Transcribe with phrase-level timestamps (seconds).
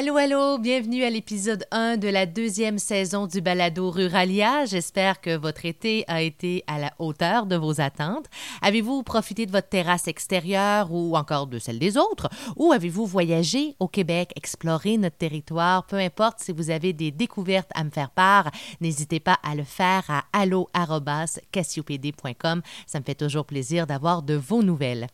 [0.00, 4.64] Allô, allô, bienvenue à l'épisode 1 de la deuxième saison du Balado Ruralia.
[4.64, 8.24] J'espère que votre été a été à la hauteur de vos attentes.
[8.62, 12.30] Avez-vous profité de votre terrasse extérieure ou encore de celle des autres?
[12.56, 15.84] Ou avez-vous voyagé au Québec, exploré notre territoire?
[15.84, 19.64] Peu importe si vous avez des découvertes à me faire part, n'hésitez pas à le
[19.64, 22.62] faire à allo.cassiopd.com.
[22.86, 25.08] Ça me fait toujours plaisir d'avoir de vos nouvelles.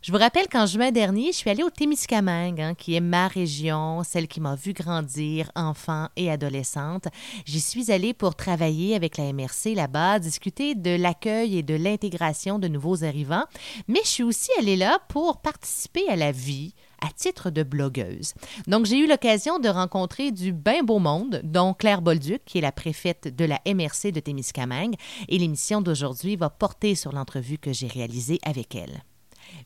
[0.00, 3.26] Je vous rappelle qu'en juin dernier, je suis allée au Témiscamingue, hein, qui est ma
[3.26, 7.08] région, celle qui m'a vu grandir, enfant et adolescente.
[7.44, 12.58] J'y suis allée pour travailler avec la MRC là-bas, discuter de l'accueil et de l'intégration
[12.58, 13.44] de nouveaux arrivants,
[13.88, 18.34] mais je suis aussi allée là pour participer à la vie, à titre de blogueuse.
[18.66, 22.62] Donc, j'ai eu l'occasion de rencontrer du bien beau monde, dont Claire Bolduc, qui est
[22.62, 24.94] la préfète de la MRC de Témiscamingue,
[25.28, 29.02] et l'émission d'aujourd'hui va porter sur l'entrevue que j'ai réalisée avec elle.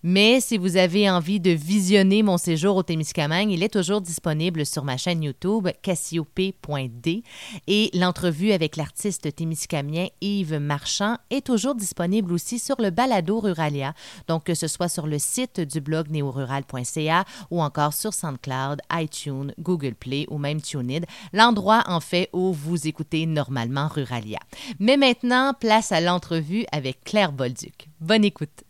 [0.02, 4.66] Mais si vous avez envie de visionner mon séjour au Témiscamingue, il est toujours disponible
[4.66, 7.22] sur ma chaîne YouTube cassiope.d
[7.66, 13.94] et l'entrevue avec l'artiste témiscamien Yves Marchand est toujours disponible aussi sur le balado Ruralia,
[14.28, 19.52] donc que ce soit sur le site du blog néorural.ca ou encore sur SoundCloud, iTunes,
[19.58, 21.02] Google Play ou même TuneIn,
[21.32, 24.40] l'endroit en fait où vous écoutez normalement Ruralia.
[24.78, 27.88] Mais maintenant, place à l'entrevue avec Claire Bolduc.
[28.00, 28.64] Bonne écoute.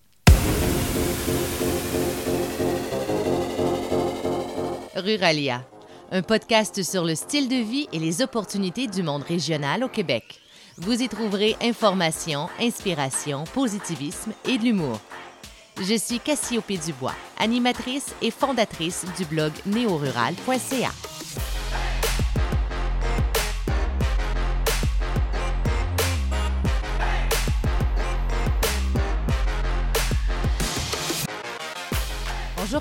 [4.95, 5.65] Ruralia,
[6.11, 10.41] un podcast sur le style de vie et les opportunités du monde régional au Québec.
[10.77, 15.01] Vous y trouverez information, inspiration, positivisme et de l'humour.
[15.81, 20.91] Je suis Cassiope Dubois, animatrice et fondatrice du blog néorural.ca.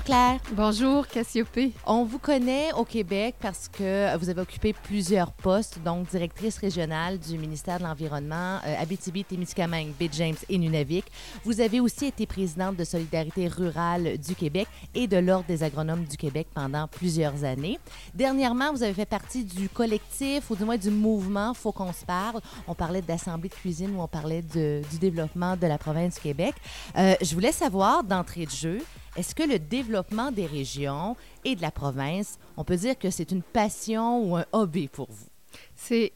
[0.02, 0.40] Bonjour Claire.
[0.54, 1.72] Bonjour Cassiope.
[1.86, 7.18] On vous connaît au Québec parce que vous avez occupé plusieurs postes, donc directrice régionale
[7.18, 11.04] du ministère de l'Environnement, euh, Abitibi, Témiscamingue, Baie James et Nunavik.
[11.44, 16.04] Vous avez aussi été présidente de Solidarité rurale du Québec et de l'Ordre des agronomes
[16.04, 17.78] du Québec pendant plusieurs années.
[18.12, 22.04] Dernièrement, vous avez fait partie du collectif ou du moins du mouvement Faut qu'on se
[22.04, 22.40] parle.
[22.66, 26.20] On parlait d'assemblée de cuisine ou on parlait de, du développement de la province du
[26.20, 26.54] Québec.
[26.96, 28.80] Euh, je voulais savoir d'entrée de jeu,
[29.16, 33.30] est-ce que le développement des régions et de la province, on peut dire que c'est
[33.30, 35.26] une passion ou un hobby pour vous?
[35.74, 36.12] C'est,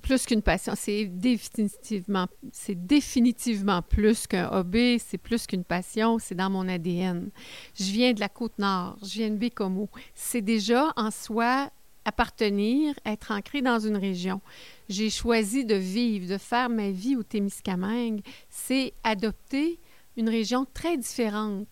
[0.00, 2.26] plus qu'une passion, c'est définitivement,
[2.70, 7.30] définitivement plus qu'un hobby, c'est plus qu'une passion, c'est dans mon ADN.
[7.74, 9.90] Je viens de la Côte-Nord, je viens de Bécomo.
[10.14, 11.70] C'est déjà en soi
[12.06, 14.40] appartenir, être ancré dans une région.
[14.88, 18.22] J'ai choisi de vivre, de faire ma vie au Témiscamingue.
[18.48, 19.78] C'est adopter
[20.16, 21.68] une région très différente.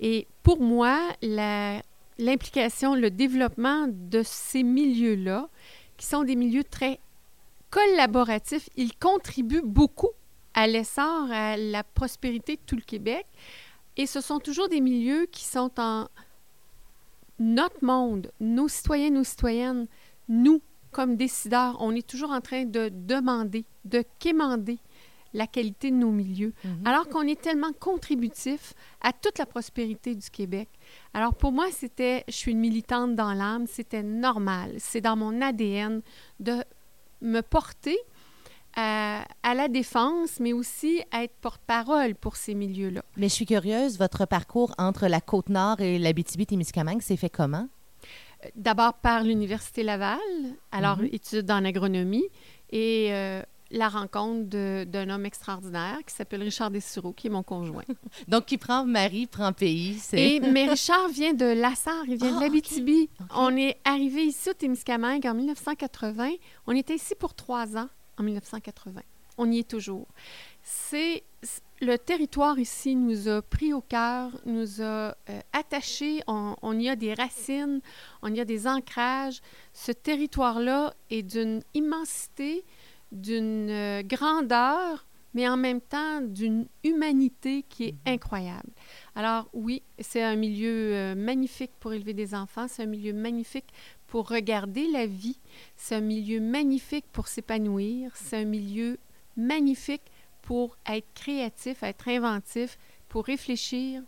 [0.00, 0.98] Et pour moi,
[2.18, 5.48] l'implication, le développement de ces milieux-là,
[5.96, 7.00] qui sont des milieux très
[7.70, 10.10] collaboratifs, ils contribuent beaucoup
[10.54, 13.26] à l'essor, à la prospérité de tout le Québec.
[13.96, 16.08] Et ce sont toujours des milieux qui sont en
[17.38, 19.86] notre monde, nos citoyens, nos citoyennes,
[20.28, 20.60] nous,
[20.90, 24.78] comme décideurs, on est toujours en train de demander, de quémander
[25.32, 26.86] la qualité de nos milieux, mhm.
[26.86, 30.68] alors qu'on est tellement contributif à toute la prospérité du Québec.
[31.14, 35.40] Alors pour moi, c'était, je suis une militante dans l'âme, c'était normal, c'est dans mon
[35.40, 36.02] ADN
[36.40, 36.56] de
[37.20, 37.98] me porter
[38.76, 43.02] à, à, la défense, mais aussi à être porte-parole pour ces milieux-là.
[43.16, 47.68] Mais je suis curieuse, votre parcours entre la Côte-Nord et l'Abitibi-Témiscamingue s'est fait comment?
[48.54, 50.18] D'abord par l'Université Laval,
[50.70, 51.08] alors mhm.
[51.10, 52.26] études en agronomie,
[52.70, 57.84] et euh, la rencontre d'un homme extraordinaire qui s'appelle Richard Dessureau, qui est mon conjoint.
[58.28, 60.00] Donc, qui prend Marie, prend pays.
[60.12, 63.08] Et, mais Richard vient de Lassar, il vient de ah, l'Abitibi.
[63.34, 66.30] On est arrivé ici au Témiscamingue en 1980.
[66.66, 69.00] On était ici pour trois ans en 1980.
[69.36, 70.08] On y est toujours.
[70.62, 71.22] C'est
[71.80, 76.88] le territoire ici nous a pris au cœur, nous a euh, attachés, on, on, y
[76.88, 77.80] a des racines,
[78.22, 79.40] on y a des ancrages.
[79.72, 82.64] Ce territoire-là est d'une immensité,
[83.12, 88.14] d'une euh, grandeur, mais en même temps d'une humanité qui est mhm.
[88.14, 88.70] incroyable.
[89.14, 93.68] Alors oui, c'est un milieu euh, magnifique pour élever des enfants, c'est un milieu magnifique
[94.06, 95.38] pour regarder la vie,
[95.76, 98.98] c'est un milieu magnifique pour s'épanouir, c'est un milieu
[99.36, 100.02] magnifique
[100.42, 102.78] pour être créatif, être inventif,
[103.08, 104.02] pour réfléchir.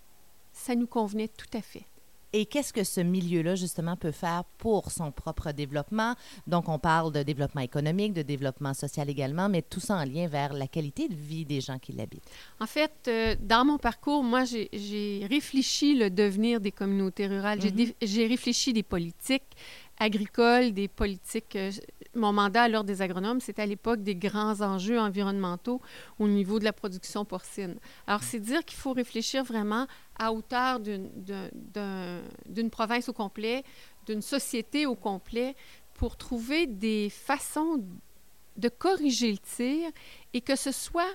[0.52, 1.84] Ça nous convenait tout à fait.
[2.32, 6.14] Et qu'est-ce que ce milieu-là, justement, peut faire pour son propre développement?
[6.46, 10.28] Donc, on parle de développement économique, de développement social également, mais tout ça en lien
[10.28, 12.28] vers la qualité de vie des gens qui l'habitent.
[12.60, 17.60] En fait, euh, dans mon parcours, moi, j'ai réfléchi le devenir des communautés rurales.
[17.60, 18.28] J'ai mm-hmm.
[18.28, 19.56] réfléchi des politiques
[20.00, 21.54] agricoles, des politiques.
[21.54, 21.70] Euh,
[22.16, 25.80] mon mandat à l'Ordre des agronomes, c'était à l'époque des grands enjeux environnementaux
[26.18, 27.76] au niveau de la production porcine.
[28.08, 29.86] Alors, c'est dire qu'il faut réfléchir vraiment
[30.18, 33.62] à hauteur d'une province au complet,
[34.06, 35.54] d'une société au complet,
[35.94, 37.84] pour trouver des façons
[38.56, 39.90] de corriger le tir
[40.34, 41.14] et que ce soit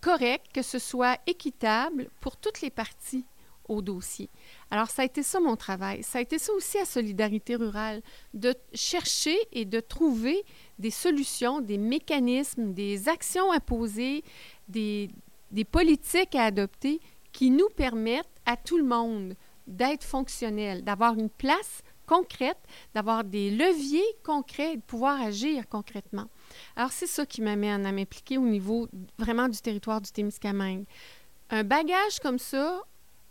[0.00, 3.24] correct, que ce soit équitable pour toutes les parties
[3.68, 4.30] au dossier.
[4.70, 6.02] Alors, ça a été ça mon travail.
[6.02, 8.02] Ça a été ça aussi à Solidarité rurale,
[8.32, 10.44] de chercher et de trouver
[10.78, 14.24] des solutions, des mécanismes, des actions à poser,
[14.68, 15.10] des,
[15.50, 17.00] des politiques à adopter
[17.32, 19.34] qui nous permettent à tout le monde
[19.66, 22.58] d'être fonctionnel, d'avoir une place concrète,
[22.94, 26.26] d'avoir des leviers concrets et de pouvoir agir concrètement.
[26.76, 28.88] Alors, c'est ça qui m'amène à m'impliquer au niveau
[29.18, 30.84] vraiment du territoire du Témiscamingue.
[31.50, 32.82] Un bagage comme ça,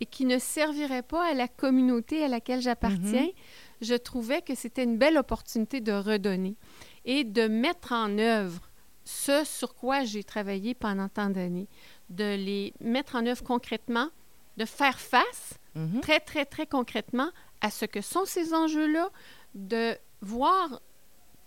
[0.03, 3.33] et qui ne servirait pas à la communauté à laquelle j'appartiens, mm-hmm.
[3.79, 6.57] je trouvais que c'était une belle opportunité de redonner
[7.05, 8.69] et de mettre en œuvre
[9.05, 11.69] ce sur quoi j'ai travaillé pendant tant d'années,
[12.09, 14.09] de les mettre en œuvre concrètement,
[14.57, 16.01] de faire face mm-hmm.
[16.01, 17.29] très, très, très concrètement
[17.61, 19.09] à ce que sont ces enjeux-là,
[19.55, 20.81] de voir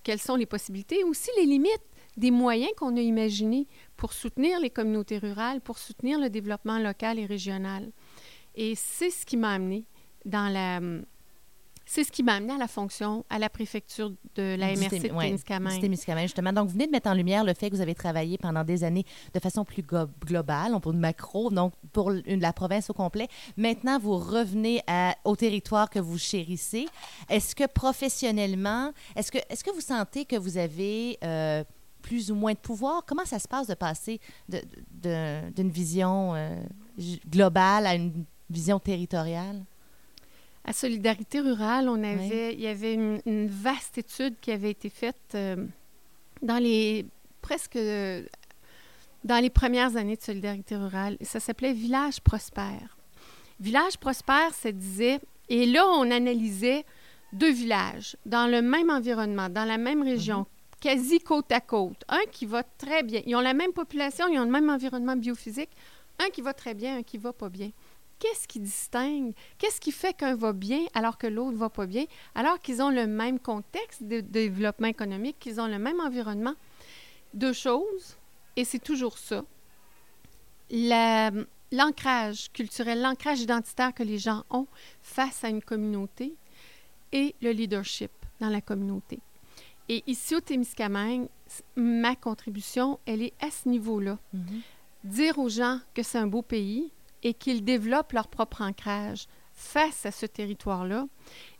[0.02, 1.84] quelles sont les possibilités, aussi les limites
[2.16, 3.68] des moyens qu'on a imaginés
[3.98, 7.92] pour soutenir les communautés rurales, pour soutenir le développement local et régional.
[8.56, 9.84] Et c'est ce qui m'a amené
[10.24, 10.80] dans la.
[11.88, 15.08] C'est ce qui m'a amené à la fonction à la préfecture de la MRC de
[15.20, 15.80] Témiscamingue.
[15.80, 16.52] Témiscamingue, justement.
[16.52, 18.82] Donc, vous venez de mettre en lumière le fait que vous avez travaillé pendant des
[18.82, 23.28] années de façon plus globale, pour une macro, donc pour une, la province au complet.
[23.56, 26.88] Maintenant, vous revenez à, au territoire que vous chérissez.
[27.28, 31.62] Est-ce que professionnellement, est-ce que, est-ce que vous sentez que vous avez euh,
[32.02, 33.04] plus ou moins de pouvoir?
[33.06, 34.18] Comment ça se passe de passer
[34.48, 36.56] d'une de, d'une vision euh,
[37.30, 39.64] globale à une vision territoriale?
[40.64, 45.32] À Solidarité rurale, on avait, il y avait une, vaste étude qui avait été faite
[45.34, 45.64] euh,
[46.42, 47.06] dans les
[47.40, 47.78] presque
[49.26, 51.16] dans les premières années de Solidarité rurale.
[51.20, 52.96] Ça s'appelait Village prospère.
[53.60, 56.84] Village prospère, ça disait, et là, on analysait
[57.32, 60.46] deux villages dans le même environnement, dans la même région, mhm.
[60.80, 62.02] quasi côte à côte.
[62.08, 63.22] Un qui va très bien.
[63.26, 65.70] Ils ont la même population, ils ont le même environnement biophysique.
[66.18, 67.70] Un qui va très bien, un qui va pas bien
[68.18, 69.34] qu'est-ce qui distingue?
[69.58, 72.04] Qu'est-ce qui fait qu'un va bien alors que l'autre va pas bien,
[72.34, 76.54] alors qu'ils ont le même contexte de, développement économique, qu'ils ont le même environnement?
[77.34, 78.16] Deux choses,
[78.56, 79.44] et c'est toujours ça.
[81.72, 84.66] L'ancrage culturel, l'ancrage identitaire que les gens ont
[85.02, 86.34] face à une communauté
[87.12, 88.10] et le leadership
[88.40, 89.20] dans la communauté.
[89.88, 91.28] Et ici au Témiscamingue,
[91.76, 94.18] ma contribution, elle est à ce niveau-là.
[94.34, 94.60] Mm-hmm.
[95.04, 96.90] Dire aux gens que c'est un beau pays,
[97.22, 101.06] et qu'ils développent leur propre ancrage face à ce territoire-là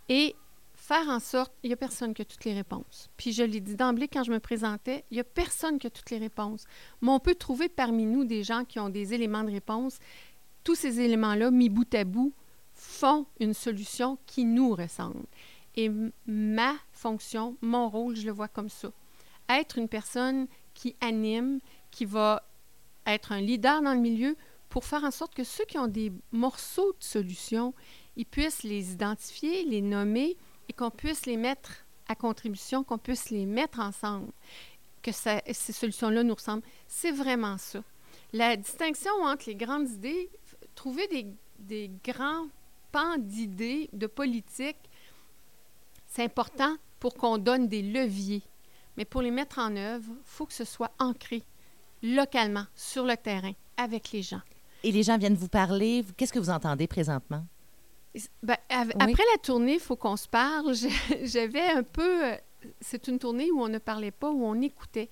[0.08, 0.36] et
[0.74, 3.10] faire en sorte, il n'y a personne qui a toutes les réponses.
[3.16, 5.90] Puis je l'ai dit d'emblée quand je me présentais, il n'y a personne qui a
[5.90, 6.64] toutes les réponses.
[7.02, 9.98] Mais on peut trouver parmi nous des gens qui ont des éléments de réponse.
[10.62, 12.32] Tous ces éléments-là, mis bout à bout,
[12.74, 15.26] font une solution qui nous ressemble.
[15.74, 15.90] Et
[16.26, 18.90] ma fonction, mon rôle, je le vois comme ça.
[19.48, 21.60] Être une personne qui anime,
[21.90, 22.42] qui va
[23.06, 24.36] être un leader dans le milieu
[24.68, 27.74] pour faire en sorte que ceux qui ont des morceaux de solutions,
[28.16, 30.36] ils puissent les identifier, les nommer
[30.68, 34.32] et qu'on puisse les mettre à contribution, qu'on puisse les mettre ensemble,
[35.02, 36.64] que ces solutions-là nous ressemblent.
[36.88, 37.82] C'est vraiment ça.
[38.32, 40.30] La distinction entre les grandes idées,
[40.74, 41.06] trouver
[41.58, 42.48] des, grands
[42.92, 44.78] pans d'idées, de politique,
[46.06, 48.42] c'est important pour qu'on donne des leviers.
[48.96, 51.44] Mais pour les mettre en œuvre, il faut que ce soit ancré
[52.02, 54.42] localement, sur le terrain, avec les gens
[54.82, 56.04] et les gens viennent vous parler.
[56.16, 57.44] Qu'est-ce que vous entendez présentement?
[58.42, 60.74] Ben, après la tournée, il faut qu'on se parle.
[61.24, 62.24] J'avais un peu.
[62.24, 62.36] Euh,
[62.80, 65.10] c'est une tournée où on ne parlait pas, où on écoutait.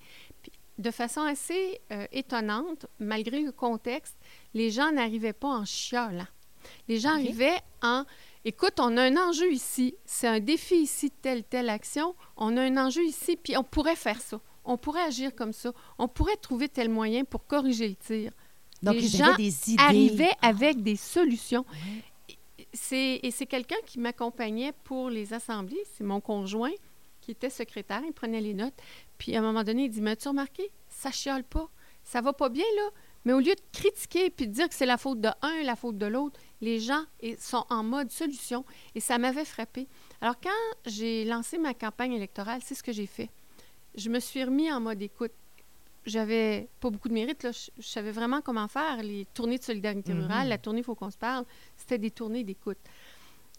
[0.77, 4.15] de façon assez euh, étonnante, malgré le contexte,
[4.53, 6.27] les gens n'arrivaient pas en chiolant.
[6.87, 8.05] Les gens arrivaient en
[8.45, 12.61] écoute, on a un enjeu ici, c'est un défi ici, telle, telle action, on a
[12.61, 16.37] un enjeu ici, puis on pourrait faire ça, on pourrait agir comme ça, on pourrait
[16.37, 18.31] trouver tel moyen pour corriger le tir.
[18.85, 19.81] Donc, les gens des idées.
[19.81, 21.65] arrivaient avec des solutions.
[22.73, 25.83] C'est, et c'est quelqu'un qui m'accompagnait pour les assemblées.
[25.97, 26.73] C'est mon conjoint
[27.21, 28.01] qui était secrétaire.
[28.05, 28.75] Il prenait les notes.
[29.17, 31.69] Puis à un moment donné, il dit Mais tu remarqué, ça chiale pas.
[32.03, 32.89] Ça va pas bien, là.
[33.25, 35.75] Mais au lieu de critiquer puis de dire que c'est la faute de un, la
[35.75, 37.03] faute de l'autre, les gens
[37.39, 38.63] sont en mode solution.
[38.93, 39.87] Et ça m'avait frappé.
[40.21, 40.49] Alors, quand
[40.85, 43.31] j'ai lancé ma campagne électorale, c'est ce que j'ai fait.
[43.95, 45.31] Je me suis remis en mode écoute
[46.05, 47.43] j'avais pas beaucoup de mérite.
[47.43, 47.51] Là.
[47.51, 49.01] Je, savais vraiment comment faire.
[49.03, 50.21] Les tournées de solidarité mhm.
[50.21, 51.45] rurale, la tournée Faut qu'on se parle,
[51.77, 52.77] c'était des tournées d'écoute.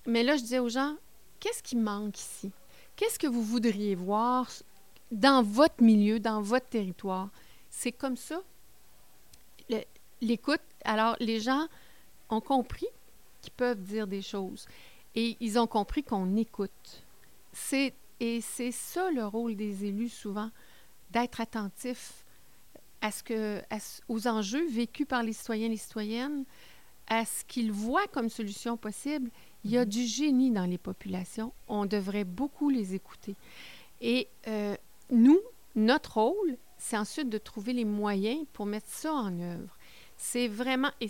[0.06, 0.96] Mais là, je disais aux gens,
[1.40, 2.52] qu'est-ce qui manque ici?
[2.94, 4.48] Qu'est-ce que vous voudriez voir
[5.10, 7.30] dans votre milieu, dans votre territoire?
[7.68, 8.40] C'est comme ça.
[10.22, 11.66] L'écoute, alors les gens
[12.30, 12.86] ont compris
[13.42, 14.66] qu'ils peuvent dire des choses
[15.14, 17.04] et ils ont compris qu'on écoute.
[17.52, 20.50] C'est, et c'est ça le rôle des élus souvent,
[21.10, 22.24] d'être attentif
[23.06, 23.62] à ce que,
[24.08, 26.44] aux enjeux vécus par les citoyens et les citoyennes,
[27.06, 29.30] à ce qu'ils voient comme solution possible.
[29.64, 29.90] Il y a mhm.
[29.90, 31.52] du génie dans les populations.
[31.68, 33.36] On devrait beaucoup les écouter.
[34.00, 34.76] Et euh,
[35.10, 35.38] nous,
[35.76, 39.78] notre rôle, c'est ensuite de trouver les moyens pour mettre ça en œuvre.
[40.16, 41.08] C'est vraiment, et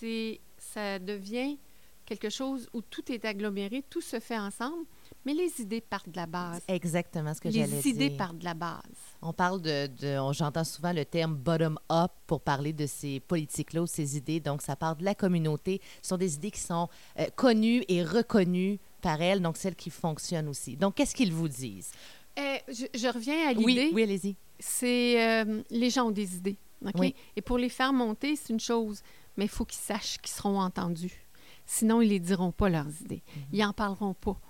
[0.00, 1.58] c'est, ça devient
[2.06, 4.86] quelque chose où tout est aggloméré, tout se fait ensemble.
[5.28, 6.62] Mais les idées partent de la base.
[6.68, 7.76] Exactement ce que j'allais dire.
[7.84, 8.80] Les idées partent de la base.
[9.20, 9.86] On parle de,
[10.32, 14.40] j'entends souvent le terme bottom-up pour parler de ces politiques-là ou ces idées.
[14.40, 15.82] Donc, ça part de la communauté.
[16.00, 19.90] Ce sont des idées qui sont euh, connues et reconnues par elles, donc celles qui
[19.90, 20.78] fonctionnent aussi.
[20.78, 21.90] Donc, qu'est-ce qu'ils vous disent?
[22.38, 23.64] Euh, je, reviens à l'idée.
[23.64, 24.34] Oui, oui allez-y.
[24.58, 26.56] C'est euh, les gens ont des idées.
[26.86, 27.14] OK?
[27.36, 29.02] Et pour les faire monter, c'est une chose,
[29.36, 31.26] mais il faut qu'ils sachent qu'ils seront entendus.
[31.66, 33.22] Sinon, ils ne les diront pas leurs idées.
[33.36, 33.42] Mhm.
[33.52, 34.40] Ils n'en parleront pas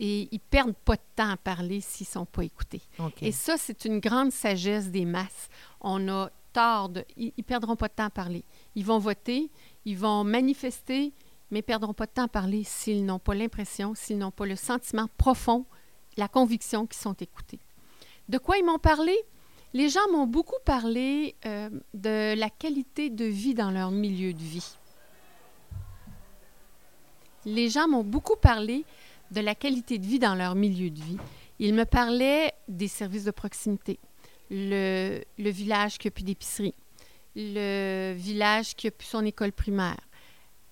[0.00, 2.82] et ils perdent pas de temps à parler s'ils sont pas écoutés.
[3.20, 5.48] Et ça, c'est une grande sagesse des masses.
[5.80, 7.04] On a tort de...
[7.16, 8.44] Ils, ne perdront pas de temps à parler.
[8.74, 9.50] Ils vont voter,
[9.84, 11.12] ils vont manifester,
[11.50, 14.46] mais ils perdront pas de temps à parler s'ils n'ont pas l'impression, s'ils n'ont pas
[14.46, 15.66] le sentiment profond,
[16.16, 17.60] la conviction qu'ils sont écoutés.
[18.28, 19.14] De quoi ils m'ont parlé?
[19.74, 24.42] Les gens m'ont beaucoup parlé euh, de la qualité de vie dans leur milieu de
[24.42, 24.76] vie.
[27.44, 28.84] Les gens m'ont beaucoup parlé
[29.34, 31.18] de la qualité de vie dans leur milieu de vie.
[31.58, 33.98] Ils me parlaient des services de proximité,
[34.50, 36.74] le, village qui a plus d'épicerie,
[37.36, 40.00] le village qui a plus son école primaire.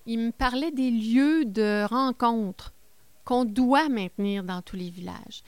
[0.05, 2.73] Ils me parlaient des lieux de rencontre
[3.23, 5.43] qu'on doit maintenir dans tous les villages.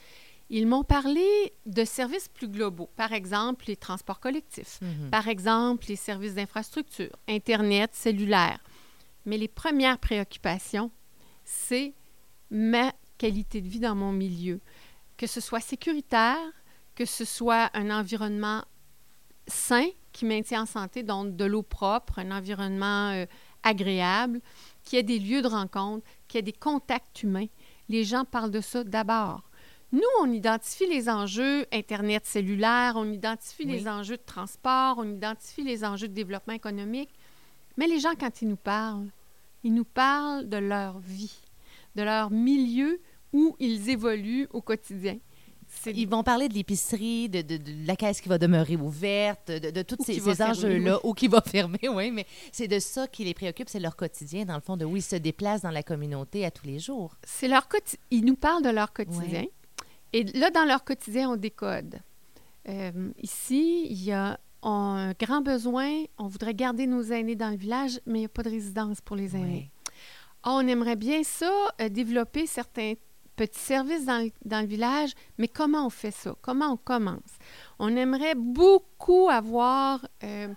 [0.50, 5.10] Ils m'ont parlé de services plus globaux, par exemple les transports collectifs, mhm.
[5.10, 8.60] par exemple les services d'infrastructure, Internet, cellulaire.
[9.26, 10.92] Mais les premières préoccupations,
[11.44, 11.94] c'est
[12.52, 14.60] ma qualité de vie dans mon milieu,
[15.18, 16.38] que ce soit sécuritaire,
[16.96, 18.64] que ce soit un environnement
[19.48, 23.26] sain qui maintient en santé, donc de l'eau propre, un environnement euh,
[23.64, 24.40] agréable,
[24.84, 27.48] qui ait des lieux de rencontre, qui ait des contacts humains.
[27.90, 29.44] Les gens parlent de ça d'abord.
[29.92, 35.64] Nous, on identifie les enjeux Internet cellulaire, on identifie les enjeux de transport, on identifie
[35.64, 37.14] les enjeux de développement économique,
[37.78, 39.10] mais les gens, quand ils nous parlent,
[39.64, 41.45] ils nous parlent de leur vie
[41.96, 43.02] de leur milieu
[43.34, 45.18] où ils évoluent au quotidien.
[45.88, 47.44] Ils vont parler de l'épicerie, de,
[47.86, 52.12] la caisse qui va demeurer ouverte, de, tous ces, enjeux-là, ou qui va fermer, oui,
[52.12, 54.96] mais c'est de ça qui les préoccupe, c'est leur quotidien, dans le fond, de où
[54.96, 57.16] ils se déplacent dans la communauté à tous les jours.
[57.24, 57.68] C'est leur
[58.12, 59.46] Ils nous parlent de leur quotidien.
[60.14, 62.00] Et là, dans leur quotidien, on décode.
[62.70, 67.58] Euh, ici, il y a un grand besoin, on voudrait garder nos aînés dans le
[67.58, 69.72] village, mais il n'y a pas de résidence pour les aînés.
[70.46, 72.94] On aimerait bien ça, euh, développer certains
[73.36, 76.36] petits services dans le, village, mais comment on fait ça?
[76.42, 77.38] Comment on commence?
[77.80, 80.48] On aimerait beaucoup avoir euh,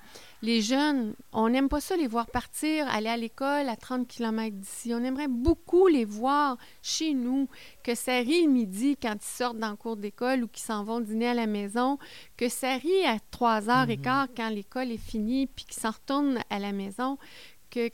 [0.42, 4.56] les jeunes, on n'aime pas ça les voir partir, aller à l'école à 30 km
[4.56, 4.94] d'ici.
[4.94, 7.48] On aimerait beaucoup les voir chez nous,
[7.82, 10.84] que ça rit le midi quand ils sortent dans le cours d'école ou qu'ils s'en
[10.84, 11.98] vont dîner à la maison,
[12.36, 14.28] que ça rit à 3h15 mm-hmm.
[14.36, 17.18] quand l'école est finie puis qu'ils s'en retournent à la maison,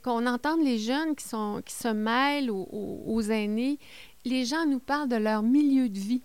[0.03, 3.79] qu'on entende les jeunes qui, sont, qui se mêlent aux, aînés,
[4.23, 6.21] les gens nous parlent de leur milieu de vie.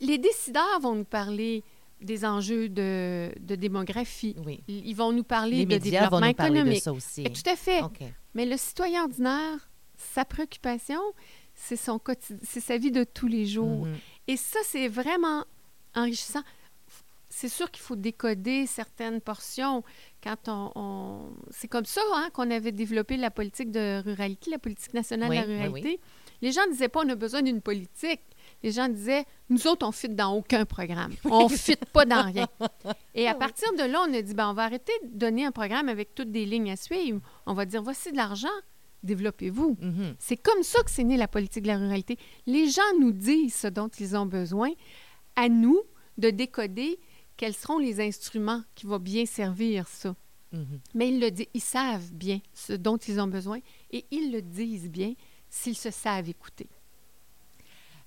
[0.00, 1.62] Les décideurs vont nous parler
[2.00, 4.36] des enjeux de, démographie.
[4.44, 4.62] Oui.
[4.68, 6.78] Ils vont nous parler de développement vont nous parler économique.
[6.78, 7.24] De ça aussi.
[7.24, 7.80] Tout à fait.
[8.34, 11.00] Mais le citoyen ordinaire, sa préoccupation,
[11.54, 11.98] c'est son
[12.42, 13.86] c'est sa vie de tous les jours.
[13.86, 13.94] Mm-hmm.
[14.28, 15.44] Et ça, c'est vraiment
[15.94, 16.42] enrichissant
[17.36, 19.84] c'est sûr qu'il faut décoder certaines portions.
[20.26, 24.92] Quand on, c'est comme ça hein, qu'on avait développé la politique de ruralité, la politique
[24.92, 26.00] nationale de la ruralité.
[26.42, 28.20] Les gens ne disaient pas on a besoin d'une politique.
[28.64, 32.48] Les gens disaient nous autres on fit dans aucun programme, on fit pas dans rien.
[33.14, 35.52] Et à partir de là, on a dit ben on va arrêter de donner un
[35.52, 37.20] programme avec toutes des lignes à suivre.
[37.46, 38.48] On va dire voici de l'argent,
[39.04, 39.76] développez-vous.
[39.80, 40.14] Mm-hmm.
[40.18, 42.18] C'est comme ça que c'est né la politique de la ruralité.
[42.46, 44.70] Les gens nous disent ce dont ils ont besoin.
[45.36, 45.82] À nous
[46.18, 46.98] de décoder
[47.36, 50.14] quels seront les instruments qui vont bien servir ça.
[50.52, 50.80] Mhm.
[50.94, 53.58] Mais ils le disent, ils savent bien ce dont ils ont besoin
[53.90, 55.14] et ils le disent bien
[55.48, 56.68] s'ils se savent écouter.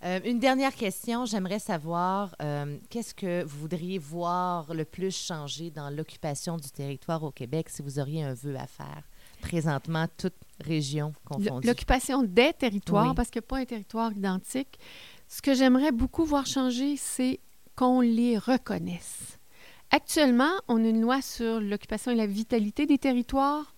[0.06, 5.72] Euh, une dernière question, j'aimerais savoir euh, qu'est-ce que vous voudriez voir le plus changer
[5.72, 9.04] dans l'occupation du territoire au Québec si vous auriez un vœu à faire?
[9.42, 11.68] Présentement, toutes régions confondues.
[11.68, 14.80] L'occupation des territoires, parce qu'il n'y a pas un territoire identique.
[15.28, 17.42] Ce que j'aimerais beaucoup voir changer, c'est
[17.80, 19.40] qu'on les reconnaisse.
[19.90, 23.74] Actuellement, on a une loi sur l'occupation et la vitalité des territoires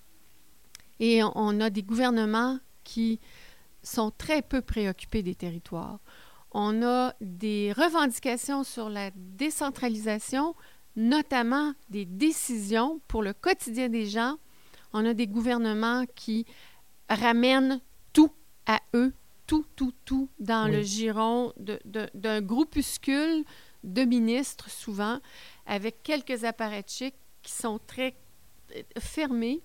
[1.00, 3.20] et on a des gouvernements qui
[3.84, 6.00] sont très peu préoccupés des territoires.
[6.50, 10.56] On a des revendications sur la décentralisation,
[10.96, 14.38] notamment des décisions pour le quotidien des gens.
[14.94, 16.48] On a des gouvernements qui
[17.08, 17.80] ramènent
[18.14, 18.32] tout
[18.66, 19.14] à eux,
[19.46, 21.54] tout, tout, tout dans le giron
[22.16, 23.46] d'un groupuscule
[23.84, 25.20] de ministres, souvent,
[25.66, 28.16] avec quelques apparatchiks qui sont très
[28.76, 29.62] euh, fermés.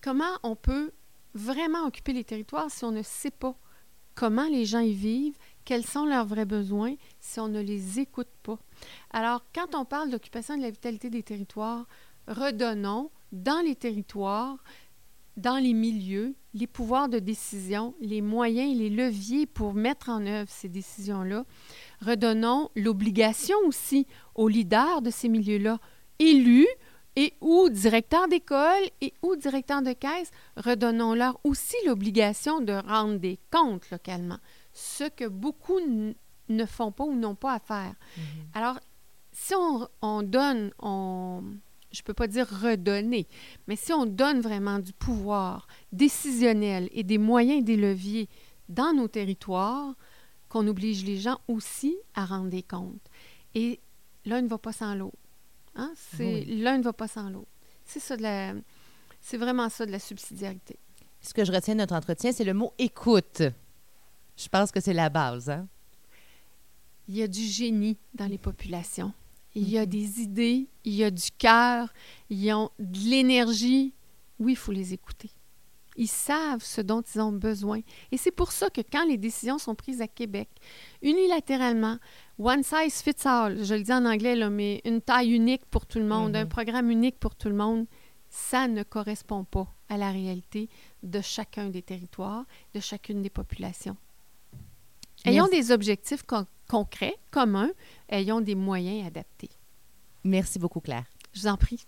[0.00, 0.92] Comment on peut
[1.34, 3.56] vraiment occuper les territoires si on ne sait pas
[4.14, 8.30] comment les gens y vivent, quels sont leurs vrais besoins, si on ne les écoute
[8.42, 8.58] pas?
[9.10, 11.86] Alors, quand on parle d'occupation de la vitalité des territoires,
[12.26, 14.58] redonnons dans les territoires,
[15.38, 20.26] dans les milieux, les pouvoirs de décision, les moyens et les leviers pour mettre en
[20.26, 21.44] œuvre ces décisions-là.
[22.04, 25.78] Redonnons l'obligation aussi aux leaders de ces milieux-là,
[26.18, 26.66] élus,
[27.16, 33.40] et ou directeurs d'école et ou directeurs de caisse, redonnons-leur aussi l'obligation de rendre des
[33.50, 34.38] comptes localement,
[34.72, 35.80] ce que beaucoup
[36.48, 37.94] ne font pas ou n'ont pas à faire.
[38.16, 38.24] Mhm.
[38.54, 38.78] Alors,
[39.32, 39.52] si
[40.00, 41.42] on, donne, on,
[41.90, 43.26] je ne peux pas dire redonner,
[43.66, 48.28] mais si on donne vraiment du pouvoir décisionnel et des moyens des leviers
[48.68, 49.94] dans nos territoires,
[50.48, 53.10] qu'on oblige les gens aussi à rendre des comptes.
[53.54, 53.80] Et
[54.24, 55.16] l'un ne va pas sans l'autre.
[55.74, 55.92] Hein?
[55.94, 57.48] C'est, L'un ne va pas sans l'autre.
[57.84, 58.54] C'est ça de la,
[59.20, 60.78] c'est vraiment ça de la subsidiarité.
[61.20, 63.42] Ce que je retiens de notre entretien, c'est le mot écoute.
[64.36, 65.50] Je pense que c'est la base.
[65.50, 65.66] Hein?
[67.08, 69.12] Il y a du génie dans les populations.
[69.58, 69.88] Il y a mm-hmm.
[69.88, 71.92] des idées, il y a du cœur,
[72.30, 73.94] ils ont de l'énergie.
[74.38, 75.30] Oui, il faut les écouter.
[75.96, 77.80] Ils savent ce dont ils ont besoin.
[78.12, 80.48] Et c'est pour ça que quand les décisions sont prises à Québec,
[81.02, 81.98] unilatéralement,
[82.38, 85.86] one size fits all, je le dis en anglais, là, mais une taille unique pour
[85.86, 86.48] tout le monde, un mhm.
[86.48, 87.86] programme unique pour tout le monde,
[88.30, 90.68] ça ne correspond pas à la réalité
[91.02, 93.96] de chacun des territoires, de chacune des populations.
[95.24, 96.22] Ayons des objectifs
[96.68, 97.70] concrets, communs,
[98.08, 99.50] ayons des moyens adaptés.
[100.24, 101.04] Merci beaucoup, Claire.
[101.32, 101.84] Je vous en prie.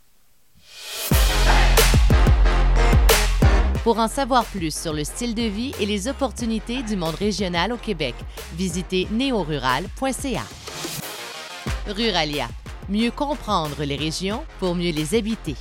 [3.82, 7.72] Pour en savoir plus sur le style de vie et les opportunités du monde régional
[7.72, 8.14] au Québec,
[8.54, 10.44] visitez neorural.ca.
[11.86, 12.48] Ruralia,
[12.90, 15.56] mieux comprendre les régions pour mieux les habiter.